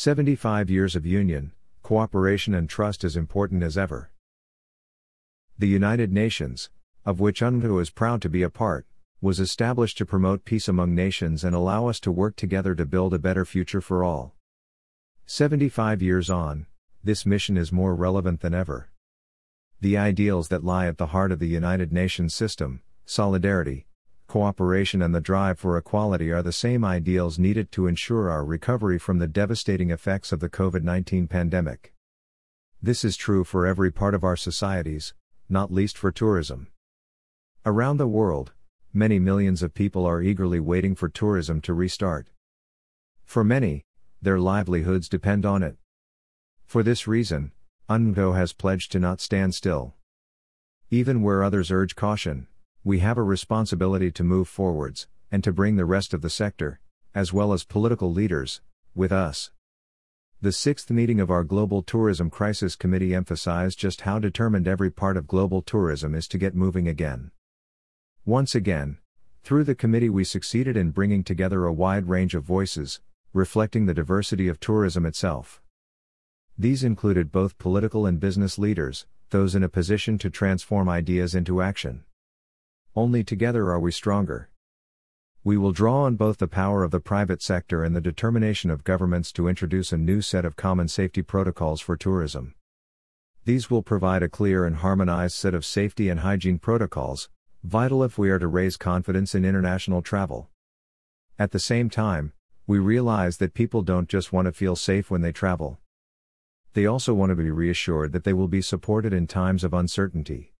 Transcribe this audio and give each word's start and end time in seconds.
75 0.00 0.70
years 0.70 0.94
of 0.94 1.04
union, 1.04 1.50
cooperation, 1.82 2.54
and 2.54 2.70
trust 2.70 3.02
is 3.02 3.16
important 3.16 3.64
as 3.64 3.76
ever. 3.76 4.12
The 5.58 5.66
United 5.66 6.12
Nations, 6.12 6.70
of 7.04 7.18
which 7.18 7.40
UNWTO 7.40 7.82
is 7.82 7.90
proud 7.90 8.22
to 8.22 8.28
be 8.28 8.42
a 8.42 8.48
part, 8.48 8.86
was 9.20 9.40
established 9.40 9.98
to 9.98 10.06
promote 10.06 10.44
peace 10.44 10.68
among 10.68 10.94
nations 10.94 11.42
and 11.42 11.52
allow 11.52 11.88
us 11.88 11.98
to 11.98 12.12
work 12.12 12.36
together 12.36 12.76
to 12.76 12.86
build 12.86 13.12
a 13.12 13.18
better 13.18 13.44
future 13.44 13.80
for 13.80 14.04
all. 14.04 14.36
75 15.26 16.00
years 16.00 16.30
on, 16.30 16.66
this 17.02 17.26
mission 17.26 17.56
is 17.56 17.72
more 17.72 17.96
relevant 17.96 18.40
than 18.40 18.54
ever. 18.54 18.90
The 19.80 19.96
ideals 19.96 20.46
that 20.46 20.62
lie 20.62 20.86
at 20.86 20.98
the 20.98 21.06
heart 21.06 21.32
of 21.32 21.40
the 21.40 21.48
United 21.48 21.92
Nations 21.92 22.32
system, 22.32 22.82
solidarity, 23.04 23.87
cooperation, 24.28 25.02
and 25.02 25.14
the 25.14 25.20
drive 25.20 25.58
for 25.58 25.76
equality 25.76 26.30
are 26.30 26.42
the 26.42 26.52
same 26.52 26.84
ideals 26.84 27.38
needed 27.38 27.72
to 27.72 27.86
ensure 27.88 28.30
our 28.30 28.44
recovery 28.44 28.98
from 28.98 29.18
the 29.18 29.26
devastating 29.26 29.90
effects 29.90 30.30
of 30.30 30.38
the 30.38 30.48
COVID 30.48 30.84
19 30.84 31.26
pandemic. 31.26 31.92
This 32.80 33.04
is 33.04 33.16
true 33.16 33.42
for 33.42 33.66
every 33.66 33.90
part 33.90 34.14
of 34.14 34.22
our 34.22 34.36
societies, 34.36 35.14
not 35.48 35.72
least 35.72 35.98
for 35.98 36.12
tourism. 36.12 36.68
Around 37.66 37.96
the 37.96 38.06
world, 38.06 38.52
many 38.92 39.18
millions 39.18 39.62
of 39.62 39.74
people 39.74 40.06
are 40.06 40.22
eagerly 40.22 40.60
waiting 40.60 40.94
for 40.94 41.08
tourism 41.08 41.60
to 41.62 41.74
restart. 41.74 42.28
For 43.24 43.42
many, 43.42 43.82
their 44.22 44.38
livelihoods 44.38 45.08
depend 45.08 45.44
on 45.44 45.62
it. 45.62 45.76
For 46.66 46.82
this 46.82 47.08
reason, 47.08 47.52
UNWTO 47.88 48.36
has 48.36 48.52
pledged 48.52 48.92
to 48.92 49.00
not 49.00 49.20
stand 49.20 49.54
still. 49.54 49.94
Even 50.90 51.22
where 51.22 51.42
others 51.42 51.70
urge 51.70 51.96
caution, 51.96 52.46
we 52.88 53.00
have 53.00 53.18
a 53.18 53.22
responsibility 53.22 54.10
to 54.10 54.24
move 54.24 54.48
forwards, 54.48 55.08
and 55.30 55.44
to 55.44 55.52
bring 55.52 55.76
the 55.76 55.84
rest 55.84 56.14
of 56.14 56.22
the 56.22 56.30
sector, 56.30 56.80
as 57.14 57.34
well 57.34 57.52
as 57.52 57.62
political 57.62 58.10
leaders, 58.10 58.62
with 58.94 59.12
us. 59.12 59.50
The 60.40 60.52
sixth 60.52 60.90
meeting 60.90 61.20
of 61.20 61.30
our 61.30 61.44
Global 61.44 61.82
Tourism 61.82 62.30
Crisis 62.30 62.76
Committee 62.76 63.14
emphasized 63.14 63.78
just 63.78 64.00
how 64.00 64.18
determined 64.18 64.66
every 64.66 64.90
part 64.90 65.18
of 65.18 65.26
global 65.26 65.60
tourism 65.60 66.14
is 66.14 66.26
to 66.28 66.38
get 66.38 66.54
moving 66.54 66.88
again. 66.88 67.30
Once 68.24 68.54
again, 68.54 68.96
through 69.44 69.64
the 69.64 69.74
committee, 69.74 70.08
we 70.08 70.24
succeeded 70.24 70.74
in 70.74 70.90
bringing 70.90 71.22
together 71.22 71.66
a 71.66 71.72
wide 71.74 72.08
range 72.08 72.34
of 72.34 72.42
voices, 72.42 73.02
reflecting 73.34 73.84
the 73.84 73.92
diversity 73.92 74.48
of 74.48 74.60
tourism 74.60 75.04
itself. 75.04 75.60
These 76.56 76.84
included 76.84 77.32
both 77.32 77.58
political 77.58 78.06
and 78.06 78.18
business 78.18 78.58
leaders, 78.58 79.04
those 79.28 79.54
in 79.54 79.62
a 79.62 79.68
position 79.68 80.16
to 80.20 80.30
transform 80.30 80.88
ideas 80.88 81.34
into 81.34 81.60
action. 81.60 82.04
Only 82.98 83.22
together 83.22 83.70
are 83.70 83.78
we 83.78 83.92
stronger. 83.92 84.50
We 85.44 85.56
will 85.56 85.70
draw 85.70 86.02
on 86.02 86.16
both 86.16 86.38
the 86.38 86.48
power 86.48 86.82
of 86.82 86.90
the 86.90 86.98
private 86.98 87.40
sector 87.40 87.84
and 87.84 87.94
the 87.94 88.00
determination 88.00 88.72
of 88.72 88.82
governments 88.82 89.30
to 89.34 89.46
introduce 89.46 89.92
a 89.92 89.96
new 89.96 90.20
set 90.20 90.44
of 90.44 90.56
common 90.56 90.88
safety 90.88 91.22
protocols 91.22 91.80
for 91.80 91.96
tourism. 91.96 92.56
These 93.44 93.70
will 93.70 93.84
provide 93.84 94.24
a 94.24 94.28
clear 94.28 94.64
and 94.64 94.74
harmonized 94.74 95.36
set 95.36 95.54
of 95.54 95.64
safety 95.64 96.08
and 96.08 96.18
hygiene 96.18 96.58
protocols, 96.58 97.30
vital 97.62 98.02
if 98.02 98.18
we 98.18 98.30
are 98.30 98.40
to 98.40 98.48
raise 98.48 98.76
confidence 98.76 99.32
in 99.32 99.44
international 99.44 100.02
travel. 100.02 100.48
At 101.38 101.52
the 101.52 101.60
same 101.60 101.88
time, 101.88 102.32
we 102.66 102.80
realize 102.80 103.36
that 103.36 103.54
people 103.54 103.82
don't 103.82 104.08
just 104.08 104.32
want 104.32 104.46
to 104.46 104.52
feel 104.52 104.74
safe 104.74 105.08
when 105.08 105.20
they 105.20 105.30
travel. 105.30 105.78
They 106.72 106.84
also 106.84 107.14
want 107.14 107.30
to 107.30 107.36
be 107.36 107.52
reassured 107.52 108.10
that 108.10 108.24
they 108.24 108.32
will 108.32 108.48
be 108.48 108.60
supported 108.60 109.12
in 109.12 109.28
times 109.28 109.62
of 109.62 109.72
uncertainty. 109.72 110.52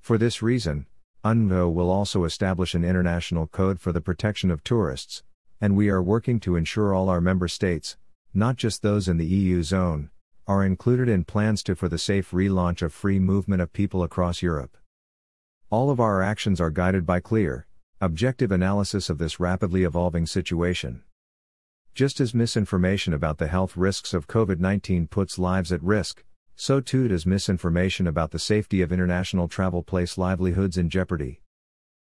For 0.00 0.16
this 0.16 0.40
reason, 0.40 0.86
UNWTO 1.22 1.70
will 1.70 1.90
also 1.90 2.24
establish 2.24 2.74
an 2.74 2.82
international 2.82 3.46
code 3.46 3.78
for 3.78 3.92
the 3.92 4.00
protection 4.00 4.50
of 4.50 4.64
tourists, 4.64 5.22
and 5.60 5.76
we 5.76 5.90
are 5.90 6.02
working 6.02 6.40
to 6.40 6.56
ensure 6.56 6.94
all 6.94 7.10
our 7.10 7.20
member 7.20 7.46
states, 7.46 7.98
not 8.32 8.56
just 8.56 8.80
those 8.80 9.06
in 9.06 9.18
the 9.18 9.26
EU 9.26 9.62
zone, 9.62 10.08
are 10.46 10.64
included 10.64 11.10
in 11.10 11.24
plans 11.24 11.62
to 11.62 11.76
for 11.76 11.90
the 11.90 11.98
safe 11.98 12.30
relaunch 12.30 12.80
of 12.80 12.94
free 12.94 13.18
movement 13.18 13.60
of 13.60 13.70
people 13.74 14.02
across 14.02 14.40
Europe. 14.40 14.78
All 15.68 15.90
of 15.90 16.00
our 16.00 16.22
actions 16.22 16.58
are 16.58 16.70
guided 16.70 17.04
by 17.04 17.20
clear, 17.20 17.66
objective 18.00 18.50
analysis 18.50 19.10
of 19.10 19.18
this 19.18 19.38
rapidly 19.38 19.84
evolving 19.84 20.24
situation. 20.24 21.02
Just 21.94 22.18
as 22.18 22.32
misinformation 22.32 23.12
about 23.12 23.36
the 23.36 23.48
health 23.48 23.76
risks 23.76 24.14
of 24.14 24.26
COVID 24.26 24.58
19 24.58 25.06
puts 25.06 25.38
lives 25.38 25.70
at 25.70 25.82
risk, 25.82 26.24
so 26.60 26.78
too 26.78 27.08
does 27.08 27.24
misinformation 27.24 28.06
about 28.06 28.32
the 28.32 28.38
safety 28.38 28.82
of 28.82 28.92
international 28.92 29.48
travel 29.48 29.82
place 29.82 30.18
livelihoods 30.18 30.76
in 30.76 30.90
jeopardy. 30.90 31.40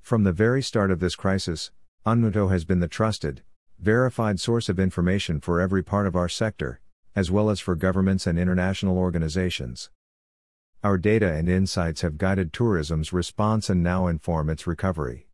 From 0.00 0.24
the 0.24 0.32
very 0.32 0.62
start 0.62 0.90
of 0.90 1.00
this 1.00 1.14
crisis, 1.14 1.70
UNWTO 2.06 2.50
has 2.50 2.64
been 2.64 2.80
the 2.80 2.88
trusted, 2.88 3.42
verified 3.78 4.40
source 4.40 4.70
of 4.70 4.80
information 4.80 5.38
for 5.38 5.60
every 5.60 5.82
part 5.82 6.06
of 6.06 6.16
our 6.16 6.30
sector, 6.30 6.80
as 7.14 7.30
well 7.30 7.50
as 7.50 7.60
for 7.60 7.74
governments 7.74 8.26
and 8.26 8.38
international 8.38 8.96
organizations. 8.96 9.90
Our 10.82 10.96
data 10.96 11.30
and 11.30 11.46
insights 11.46 12.00
have 12.00 12.16
guided 12.16 12.54
tourism's 12.54 13.12
response 13.12 13.68
and 13.68 13.82
now 13.82 14.06
inform 14.06 14.48
its 14.48 14.66
recovery. 14.66 15.28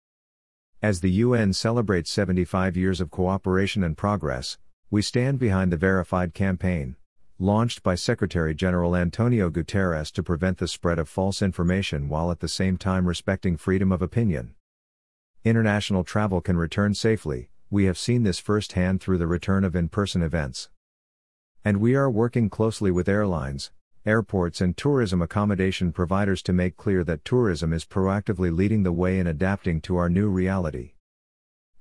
As 0.83 1.03
the 1.03 1.23
UN 1.23 1.53
celebrates 1.53 2.11
75 2.11 2.77
years 2.77 3.01
of 3.01 3.13
cooperation 3.13 3.85
and 3.85 3.97
progress, 3.97 4.59
we 4.91 5.03
stand 5.03 5.39
behind 5.39 5.71
the 5.71 5.77
Verified 5.77 6.35
campaign, 6.35 6.97
launched 7.41 7.85
by 7.85 7.95
Secretary 7.95 8.53
General 8.53 8.97
Antonio 8.97 9.49
Guterres 9.49 10.11
to 10.11 10.25
prevent 10.25 10.59
the 10.59 10.67
spread 10.67 10.99
of 10.99 11.09
false 11.09 11.41
information 11.41 12.09
while 12.09 12.33
at 12.33 12.41
the 12.41 12.49
same 12.49 12.77
time 12.77 13.07
respecting 13.07 13.57
freedom 13.57 13.93
of 13.93 14.03
opinion. 14.03 14.55
International 15.45 16.03
travel 16.03 16.41
can 16.41 16.57
return 16.57 16.95
safely, 16.95 17.49
we 17.71 17.85
have 17.85 17.97
seen 17.97 18.25
this 18.25 18.41
firsthand 18.41 19.01
through 19.01 19.19
the 19.19 19.29
return 19.29 19.63
of 19.63 19.77
in 19.77 19.89
person 19.89 20.21
events. 20.21 20.69
And 21.65 21.81
we 21.81 21.95
are 21.95 22.11
working 22.11 22.51
closely 22.51 22.91
with 22.91 23.09
airlines, 23.09 23.71
airports, 24.05 24.61
and 24.61 24.77
tourism 24.77 25.23
accommodation 25.23 25.93
providers 25.93 26.43
to 26.43 26.53
make 26.53 26.77
clear 26.77 27.05
that 27.05 27.25
tourism 27.25 27.73
is 27.73 27.85
proactively 27.85 28.53
leading 28.53 28.83
the 28.83 28.91
way 28.91 29.17
in 29.17 29.29
adapting 29.29 29.81
to 29.83 29.97
our 29.97 30.11
new 30.11 30.29
reality. 30.29 30.95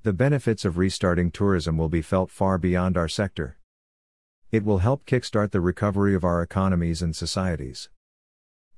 The 0.03 0.13
benefits 0.13 0.65
of 0.65 0.77
restarting 0.77 1.31
tourism 1.31 1.79
will 1.79 1.89
be 1.89 2.03
felt 2.03 2.29
far 2.29 2.59
beyond 2.59 2.95
our 2.95 3.07
sector. 3.07 3.57
It 4.49 4.63
will 4.63 4.77
help 4.77 5.05
kickstart 5.05 5.51
the 5.51 5.59
recovery 5.59 6.15
of 6.15 6.23
our 6.23 6.41
economies 6.41 7.01
and 7.01 7.13
societies. 7.13 7.89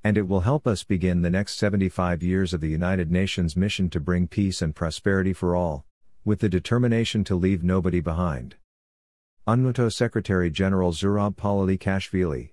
And 0.02 0.18
it 0.18 0.26
will 0.26 0.40
help 0.40 0.66
us 0.66 0.82
begin 0.82 1.22
the 1.22 1.30
next 1.30 1.58
75 1.58 2.24
years 2.24 2.52
of 2.52 2.60
the 2.60 2.68
United 2.68 3.12
Nations 3.12 3.56
mission 3.56 3.88
to 3.90 4.00
bring 4.00 4.26
peace 4.26 4.62
and 4.62 4.74
prosperity 4.74 5.32
for 5.32 5.54
all, 5.54 5.84
with 6.24 6.40
the 6.40 6.48
determination 6.48 7.22
to 7.24 7.36
leave 7.36 7.62
nobody 7.62 8.00
behind. 8.00 8.56
UNWTO 9.46 9.92
Secretary 9.92 10.50
General 10.50 10.92
Zurab 10.92 11.36
Kashvili 11.36 12.50